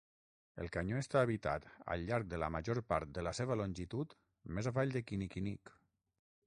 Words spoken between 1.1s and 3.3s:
habitat al llarg de la major part de